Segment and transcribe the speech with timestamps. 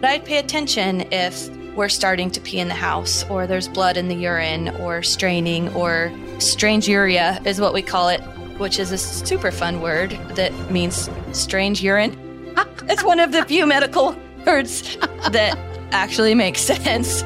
[0.00, 3.98] But I'd pay attention if we're starting to pee in the house, or there's blood
[3.98, 8.20] in the urine, or straining, or stranguria is what we call it,
[8.56, 12.16] which is a super fun word that means strange urine.
[12.88, 14.16] it's one of the few medical
[14.46, 14.96] words
[15.32, 15.58] that
[15.92, 17.22] actually makes sense.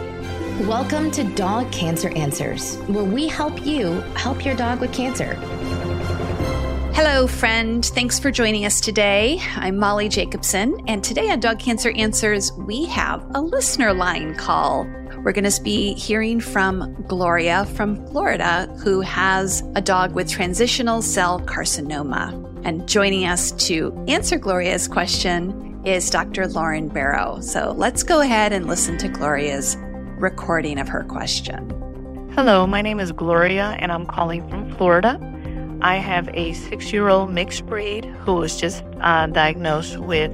[0.63, 5.39] Welcome to Dog Cancer Answers, where we help you help your dog with cancer.
[6.95, 7.85] Hello, friend.
[7.85, 9.41] Thanks for joining us today.
[9.57, 14.85] I'm Molly Jacobson, and today on Dog Cancer Answers, we have a listener line call.
[15.25, 21.03] We're going to be hearing from Gloria from Florida, who has a dog with transitional
[21.03, 22.33] cell carcinoma.
[22.65, 26.47] And joining us to answer Gloria's question is Dr.
[26.47, 27.41] Lauren Barrow.
[27.41, 29.77] So let's go ahead and listen to Gloria's
[30.21, 31.71] recording of her question.
[32.37, 35.19] Hello, my name is Gloria, and I'm calling from Florida.
[35.85, 40.33] I have a six year old mixed breed who was just uh, diagnosed with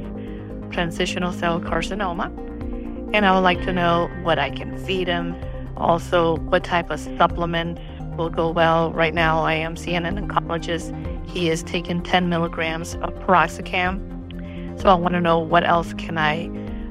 [0.70, 2.26] transitional cell carcinoma.
[3.12, 5.34] And I would like to know what I can feed him,
[5.76, 7.80] also, what type of supplements
[8.16, 8.92] will go well.
[8.92, 10.94] Right now, I am seeing an oncologist.
[11.28, 14.80] He is taking 10 milligrams of piroxicam.
[14.80, 16.46] So I want to know what else can I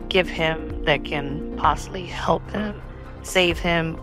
[0.09, 2.81] give him that can possibly help him,
[3.23, 3.97] save him,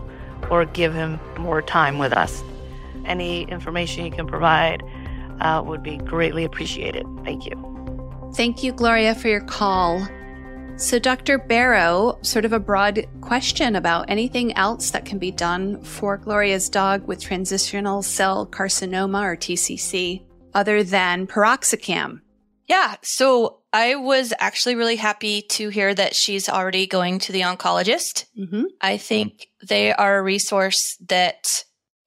[0.49, 2.41] or give him more time with us
[3.07, 4.83] any information you can provide
[5.41, 7.05] uh, would be greatly appreciated.
[7.23, 8.31] Thank you.
[8.35, 10.07] Thank you, Gloria, for your call.
[10.75, 11.39] So, Dr.
[11.39, 16.69] Barrow, sort of a broad question about anything else that can be done for Gloria's
[16.69, 22.21] dog with transitional cell carcinoma or TCC other than piroxicam.
[22.67, 22.95] Yeah.
[23.01, 28.25] So I was actually really happy to hear that she's already going to the oncologist.
[28.37, 28.63] Mm-hmm.
[28.81, 31.45] I think they are a resource that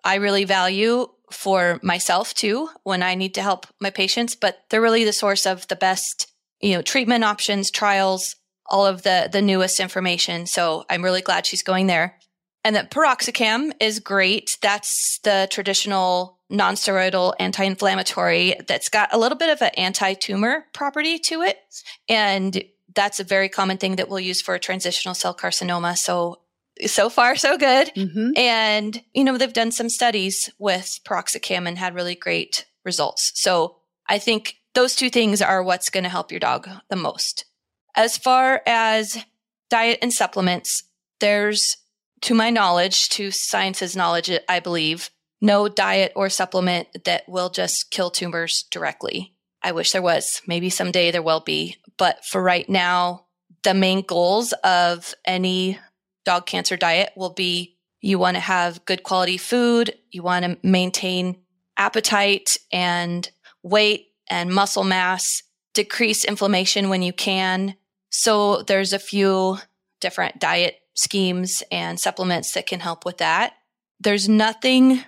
[0.05, 4.81] I really value for myself too when I need to help my patients, but they're
[4.81, 6.27] really the source of the best,
[6.61, 10.47] you know, treatment options, trials, all of the the newest information.
[10.47, 12.19] So I'm really glad she's going there.
[12.65, 14.59] And that piroxicam is great.
[14.61, 21.43] That's the traditional nonsteroidal anti-inflammatory that's got a little bit of an anti-tumor property to
[21.43, 21.59] it.
[22.09, 22.63] And
[22.95, 25.97] that's a very common thing that we'll use for transitional cell carcinoma.
[25.97, 26.41] So
[26.87, 27.93] so far so good.
[27.95, 28.31] Mm-hmm.
[28.37, 33.33] And, you know, they've done some studies with piroxicam and had really great results.
[33.35, 33.77] So
[34.09, 37.45] I think those two things are what's going to help your dog the most.
[37.97, 39.19] As far as
[39.69, 40.85] diet and supplements,
[41.21, 41.77] there's,
[42.23, 45.11] to my knowledge, to science's knowledge, I believe,
[45.41, 49.35] no diet or supplement that will just kill tumors directly.
[49.63, 50.41] I wish there was.
[50.47, 51.77] Maybe someday there will be.
[51.97, 53.27] But for right now,
[53.63, 55.79] the main goals of any
[56.31, 60.57] dog cancer diet will be you want to have good quality food, you want to
[60.63, 61.37] maintain
[61.77, 63.29] appetite and
[63.65, 65.43] weight and muscle mass,
[65.75, 67.75] decrease inflammation when you can.
[68.11, 69.59] So there's a few
[70.01, 73.55] different diet schemes and supplements that can help with that.
[73.99, 75.03] There's nothing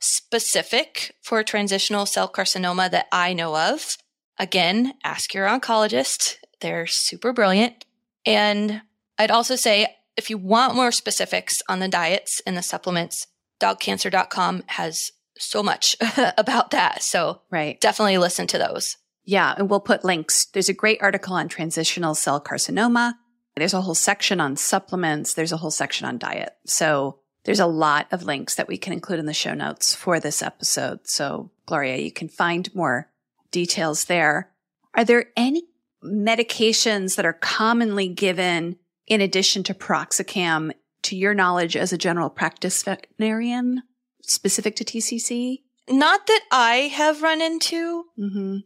[0.00, 3.96] specific for transitional cell carcinoma that I know of.
[4.38, 6.36] Again, ask your oncologist.
[6.60, 7.84] They're super brilliant.
[8.24, 8.82] And
[9.18, 13.28] I'd also say if you want more specifics on the diets and the supplements,
[13.60, 15.96] dogcancer.com has so much
[16.36, 17.02] about that.
[17.02, 17.80] So right.
[17.80, 18.96] definitely listen to those.
[19.24, 19.54] Yeah.
[19.56, 20.46] And we'll put links.
[20.46, 23.14] There's a great article on transitional cell carcinoma.
[23.56, 25.34] There's a whole section on supplements.
[25.34, 26.54] There's a whole section on diet.
[26.66, 30.20] So there's a lot of links that we can include in the show notes for
[30.20, 31.00] this episode.
[31.04, 33.10] So Gloria, you can find more
[33.50, 34.50] details there.
[34.94, 35.64] Are there any
[36.02, 38.76] medications that are commonly given
[39.08, 43.82] in addition to piroxicam, to your knowledge as a general practice veterinarian
[44.22, 45.62] specific to TCC?
[45.90, 48.04] Not that I have run into.
[48.18, 48.58] Mm-hmm.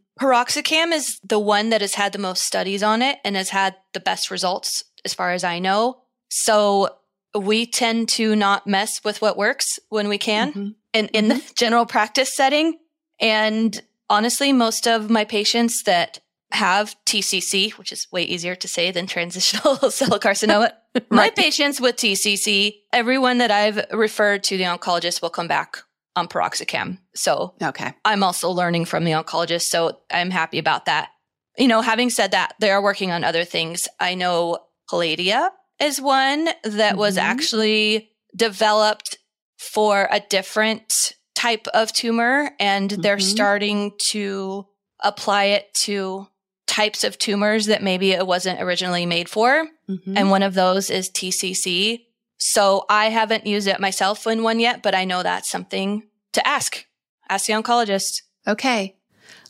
[0.93, 3.99] Is the one that has had the most studies on it and has had the
[3.99, 6.03] best results, as far as I know.
[6.29, 6.89] So
[7.35, 10.67] we tend to not mess with what works when we can mm-hmm.
[10.93, 11.37] in, in mm-hmm.
[11.37, 12.77] the general practice setting.
[13.19, 16.19] And honestly, most of my patients that
[16.53, 20.71] have TCC, which is way easier to say than transitional cell carcinoma.
[20.95, 21.11] right.
[21.11, 25.77] My patients with TCC, everyone that I've referred to the oncologist will come back
[26.15, 26.99] on piroxicam.
[27.15, 27.93] So okay.
[28.05, 29.63] I'm also learning from the oncologist.
[29.63, 31.09] So I'm happy about that.
[31.57, 33.87] You know, having said that, they are working on other things.
[33.99, 35.49] I know Palladia
[35.79, 36.97] is one that mm-hmm.
[36.97, 39.17] was actually developed
[39.57, 43.01] for a different type of tumor and mm-hmm.
[43.01, 44.67] they're starting to
[45.03, 46.27] apply it to
[46.73, 49.67] types of tumors that maybe it wasn't originally made for.
[49.87, 50.17] Mm-hmm.
[50.17, 52.05] And one of those is TCC.
[52.37, 56.47] So I haven't used it myself in one yet, but I know that's something to
[56.47, 56.85] ask.
[57.29, 58.23] Ask the oncologist.
[58.47, 58.95] Okay.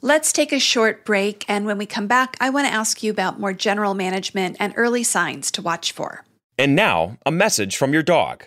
[0.02, 3.10] Let's take a short break, and when we come back, I want to ask you
[3.10, 6.26] about more general management and early signs to watch for.
[6.58, 8.44] And now, a message from your dog.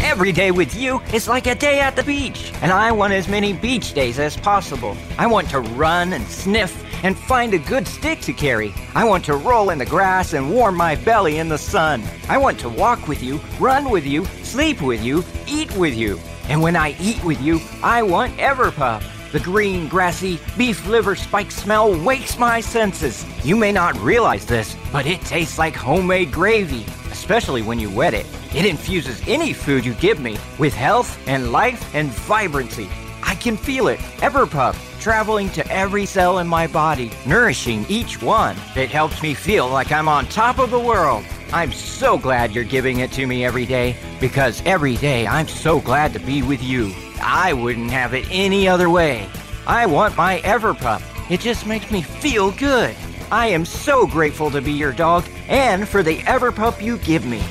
[0.00, 3.26] Every day with you is like a day at the beach, and I want as
[3.26, 4.94] many beach days as possible.
[5.16, 8.74] I want to run and sniff and find a good stick to carry.
[8.94, 12.02] I want to roll in the grass and warm my belly in the sun.
[12.28, 16.18] I want to walk with you, run with you, sleep with you, eat with you.
[16.48, 19.02] And when I eat with you, I want Everpup.
[19.32, 23.24] The green, grassy, beef liver spike smell wakes my senses.
[23.44, 28.12] You may not realize this, but it tastes like homemade gravy, especially when you wet
[28.12, 28.26] it.
[28.54, 32.90] It infuses any food you give me with health and life and vibrancy.
[33.22, 38.56] I can feel it, Everpup, traveling to every cell in my body, nourishing each one.
[38.76, 41.24] It helps me feel like I'm on top of the world.
[41.52, 45.80] I'm so glad you're giving it to me every day because every day I'm so
[45.80, 46.92] glad to be with you.
[47.20, 49.28] I wouldn't have it any other way.
[49.66, 51.02] I want my Everpup.
[51.28, 52.94] It just makes me feel good.
[53.32, 57.42] I am so grateful to be your dog and for the Everpup you give me.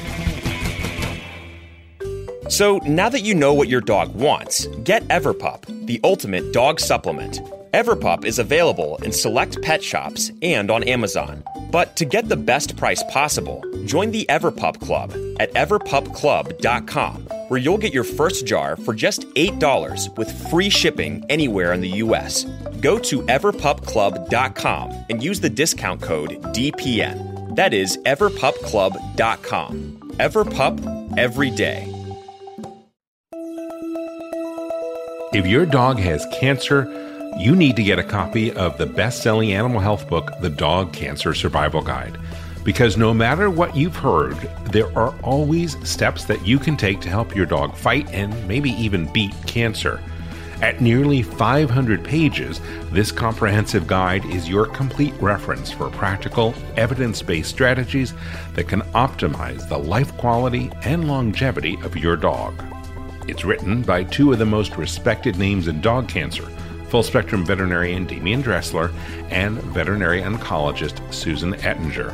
[2.51, 7.39] So now that you know what your dog wants, get Everpup, the ultimate dog supplement.
[7.71, 11.45] Everpup is available in select pet shops and on Amazon.
[11.71, 17.77] But to get the best price possible, join the Everpup Club at everpupclub.com where you'll
[17.77, 22.43] get your first jar for just $8 with free shipping anywhere in the US.
[22.81, 27.55] Go to everpupclub.com and use the discount code DPN.
[27.55, 29.97] That is everpupclub.com.
[30.19, 32.00] Everpup every day.
[35.33, 36.91] If your dog has cancer,
[37.37, 40.91] you need to get a copy of the best selling animal health book, The Dog
[40.91, 42.19] Cancer Survival Guide.
[42.65, 44.35] Because no matter what you've heard,
[44.73, 48.71] there are always steps that you can take to help your dog fight and maybe
[48.71, 50.03] even beat cancer.
[50.61, 52.59] At nearly 500 pages,
[52.91, 58.13] this comprehensive guide is your complete reference for practical, evidence based strategies
[58.55, 62.53] that can optimize the life quality and longevity of your dog.
[63.27, 66.47] It's written by two of the most respected names in dog cancer
[66.91, 68.91] full spectrum veterinarian Demian Dressler
[69.29, 72.13] and veterinary oncologist Susan Ettinger.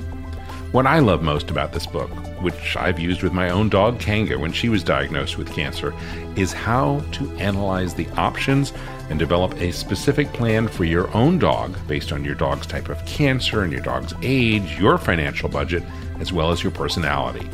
[0.71, 2.09] What I love most about this book,
[2.41, 5.93] which I've used with my own dog Kanga when she was diagnosed with cancer,
[6.37, 8.71] is how to analyze the options
[9.09, 13.05] and develop a specific plan for your own dog based on your dog's type of
[13.05, 15.83] cancer and your dog's age, your financial budget,
[16.21, 17.45] as well as your personality.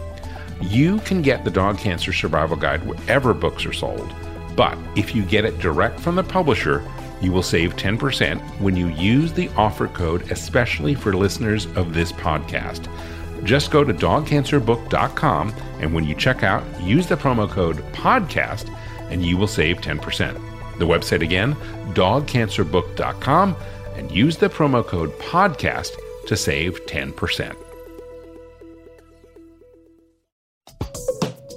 [0.62, 4.14] You can get the Dog Cancer Survival Guide wherever books are sold,
[4.56, 6.84] but if you get it direct from the publisher,
[7.22, 12.12] you will save 10% when you use the offer code, especially for listeners of this
[12.12, 12.88] podcast.
[13.44, 18.70] Just go to dogcancerbook.com and when you check out, use the promo code PODCAST
[19.10, 20.34] and you will save 10%.
[20.80, 21.56] The website again,
[21.94, 23.56] dogcancerbook.com,
[23.96, 25.98] and use the promo code PODCAST
[26.28, 27.67] to save 10%.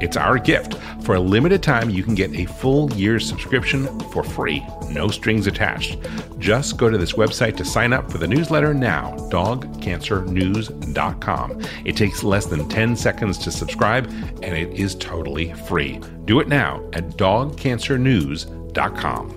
[0.00, 0.76] It's our gift.
[1.02, 5.46] For a limited time, you can get a full year's subscription for free, no strings
[5.46, 5.98] attached.
[6.38, 11.62] Just go to this website to sign up for the newsletter now, dogcancernews.com.
[11.84, 14.06] It takes less than 10 seconds to subscribe,
[14.42, 16.00] and it is totally free.
[16.24, 19.36] Do it now at dogcancernews.com.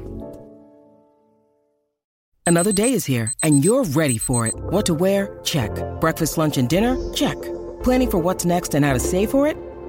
[2.45, 4.53] Another day is here, and you're ready for it.
[4.55, 5.39] What to wear?
[5.43, 5.71] Check.
[6.01, 6.97] Breakfast, lunch, and dinner?
[7.13, 7.41] Check.
[7.83, 9.55] Planning for what's next and how to save for it?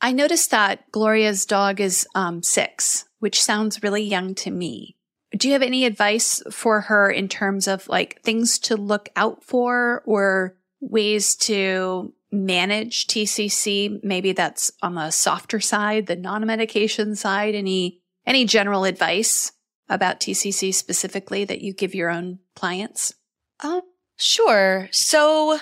[0.00, 4.96] I noticed that Gloria's dog is um, six, which sounds really young to me.
[5.36, 9.44] Do you have any advice for her in terms of like things to look out
[9.44, 14.02] for or ways to manage TCC?
[14.02, 17.54] Maybe that's on the softer side, the non-medication side.
[17.54, 19.52] Any, any general advice
[19.88, 23.14] about TCC specifically that you give your own clients?
[23.62, 23.82] Um,
[24.16, 24.88] sure.
[24.90, 25.58] So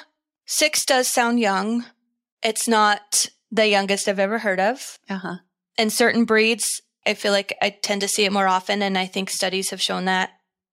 [0.47, 1.85] six does sound young.
[2.43, 4.99] It's not the youngest I've ever heard of.
[5.09, 5.37] Uh-huh.
[5.77, 9.07] In certain breeds, I feel like I tend to see it more often, and I
[9.07, 10.31] think studies have shown that.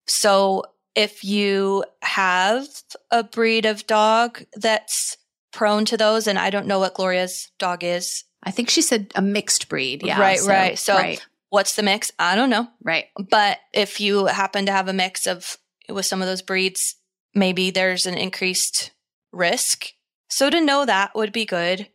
[0.08, 0.64] So
[0.96, 2.68] if you have
[3.12, 5.18] a breed of dog that's
[5.52, 8.26] prone to those, and I don't know what Gloria's dog is.
[8.44, 10.04] I think she said a mixed breed.
[10.06, 10.20] Yeah.
[10.20, 10.78] Right, so, right.
[10.78, 11.26] So right.
[11.50, 12.12] what's the mix?
[12.20, 12.68] I don't know.
[12.84, 13.06] Right.
[13.30, 15.58] But if you happen to have a mix of
[15.90, 16.96] with some of those breeds,
[17.34, 18.92] maybe there's an increased
[19.32, 19.94] risk.
[20.30, 21.88] So to know that would be good.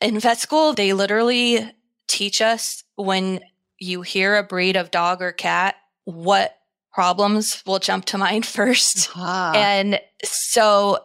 [0.00, 1.72] In vet school, they literally
[2.08, 3.40] teach us when
[3.78, 6.56] you hear a breed of dog or cat, what
[6.92, 9.10] problems will jump to mind first.
[9.14, 9.52] Ah.
[9.54, 10.98] And so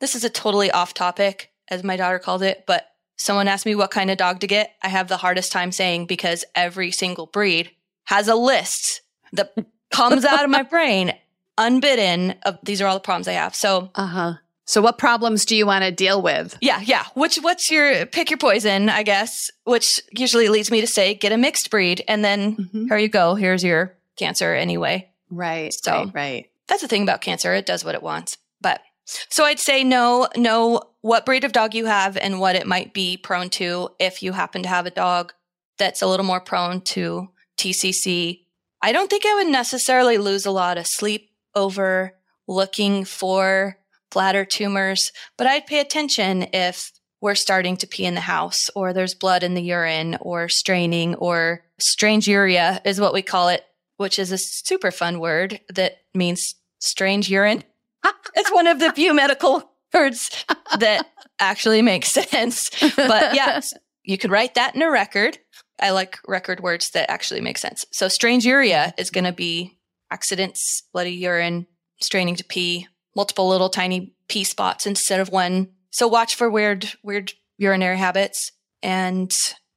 [0.00, 3.74] this is a totally off topic, as my daughter called it, but someone asked me
[3.74, 4.74] what kind of dog to get.
[4.82, 7.70] I have the hardest time saying because every single breed
[8.04, 9.54] has a list that
[9.90, 11.12] comes out of my brain
[11.58, 13.54] unbidden of these are all the problems I have.
[13.54, 14.34] So, uh huh.
[14.70, 16.56] So what problems do you want to deal with?
[16.60, 17.04] Yeah, yeah.
[17.14, 21.32] Which what's your pick your poison, I guess, which usually leads me to say get
[21.32, 22.86] a mixed breed and then mm-hmm.
[22.86, 23.34] here you go.
[23.34, 25.10] Here's your cancer anyway.
[25.28, 25.74] Right.
[25.74, 26.50] So right, right.
[26.68, 27.52] That's the thing about cancer.
[27.52, 28.38] It does what it wants.
[28.60, 32.64] But so I'd say know know what breed of dog you have and what it
[32.64, 35.32] might be prone to if you happen to have a dog
[35.78, 38.44] that's a little more prone to TCC.
[38.80, 42.14] I don't think I would necessarily lose a lot of sleep over
[42.46, 43.79] looking for
[44.10, 48.92] bladder tumors, but I'd pay attention if we're starting to pee in the house or
[48.92, 53.64] there's blood in the urine or straining or stranguria is what we call it,
[53.98, 57.62] which is a super fun word that means strange urine.
[58.34, 60.44] it's one of the few medical words
[60.78, 61.06] that
[61.38, 62.70] actually make sense.
[62.96, 65.38] But yes, you could write that in a record.
[65.78, 67.86] I like record words that actually make sense.
[67.92, 69.78] So stranguria is going to be
[70.10, 71.66] accidents, bloody urine,
[72.00, 75.68] straining to pee, multiple little tiny pee spots instead of one.
[75.90, 78.52] So watch for weird, weird urinary habits
[78.82, 79.30] and,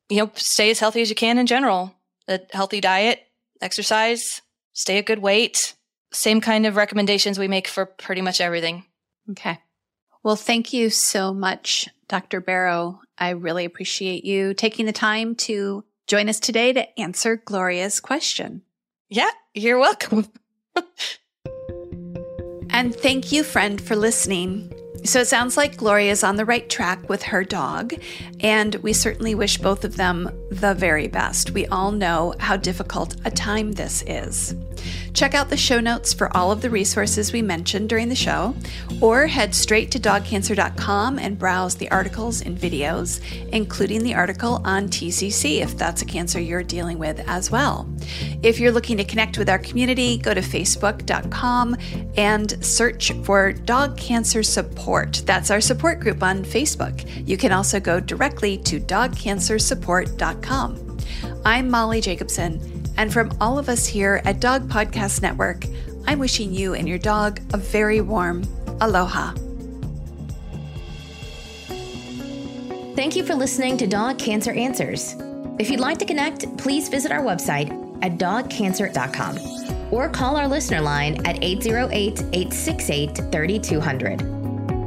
[0.09, 1.95] you know, stay as healthy as you can in general.
[2.27, 3.19] A healthy diet,
[3.61, 4.41] exercise,
[4.73, 5.75] stay a good weight.
[6.11, 8.85] Same kind of recommendations we make for pretty much everything.
[9.31, 9.59] Okay.
[10.23, 12.39] Well, thank you so much, Dr.
[12.39, 13.01] Barrow.
[13.17, 18.61] I really appreciate you taking the time to join us today to answer Gloria's question.
[19.09, 20.31] Yeah, you're welcome.
[22.73, 24.73] And thank you, friend, for listening.
[25.03, 27.93] So it sounds like Gloria is on the right track with her dog,
[28.39, 31.51] and we certainly wish both of them the very best.
[31.51, 34.55] We all know how difficult a time this is.
[35.13, 38.55] Check out the show notes for all of the resources we mentioned during the show,
[39.00, 44.88] or head straight to dogcancer.com and browse the articles and videos, including the article on
[44.88, 47.88] TCC if that's a cancer you're dealing with as well.
[48.41, 51.77] If you're looking to connect with our community, go to facebook.com
[52.17, 55.22] and search for Dog Cancer Support.
[55.25, 57.08] That's our support group on Facebook.
[57.27, 60.98] You can also go directly to dogcancersupport.com.
[61.46, 65.65] I'm Molly Jacobson and from all of us here at Dog Podcast Network,
[66.05, 68.43] I'm wishing you and your dog a very warm
[68.81, 69.33] aloha.
[72.95, 75.15] Thank you for listening to Dog Cancer Answers.
[75.59, 77.71] If you'd like to connect, please visit our website
[78.03, 84.42] at dogcancer.com or call our listener line at 808 868 3200.